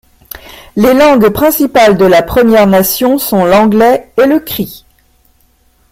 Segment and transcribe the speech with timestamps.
[0.77, 4.83] Les langues principales de la Première Nation sont l'anglais et le cri.